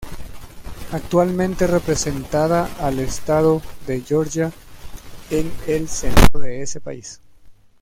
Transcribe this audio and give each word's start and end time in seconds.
Actualmente 0.91 1.67
representada 1.67 2.65
al 2.79 2.97
estado 2.97 3.61
de 3.85 4.01
Georgia 4.01 4.51
en 5.29 5.53
el 5.67 5.87
Senado 5.89 6.39
de 6.39 6.63
ese 6.63 6.79
país. 6.81 7.21